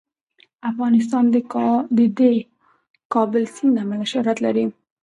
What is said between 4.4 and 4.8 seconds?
لري.